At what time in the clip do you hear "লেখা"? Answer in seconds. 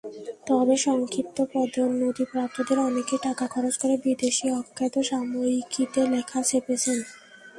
6.07-6.39